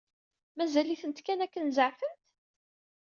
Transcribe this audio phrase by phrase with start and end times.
[0.57, 2.21] Mazal-itent kan akken zeɛfent?